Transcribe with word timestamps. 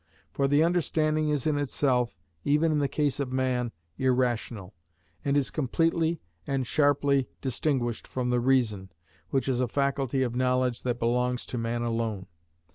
For 0.33 0.47
the 0.47 0.63
understanding 0.63 1.29
is 1.29 1.45
in 1.45 1.59
itself, 1.59 2.17
even 2.43 2.71
in 2.71 2.79
the 2.79 2.87
case 2.87 3.19
of 3.19 3.31
man, 3.31 3.71
irrational, 3.99 4.73
and 5.23 5.37
is 5.37 5.51
completely 5.51 6.23
and 6.47 6.65
sharply 6.65 7.29
distinguished 7.39 8.07
from 8.07 8.31
the 8.31 8.39
reason, 8.39 8.91
which 9.29 9.47
is 9.47 9.59
a 9.59 9.67
faculty 9.67 10.23
of 10.23 10.33
knowledge 10.35 10.81
that 10.81 10.97
belongs 10.97 11.45
to 11.45 11.57
man 11.59 11.83
alone. 11.83 12.25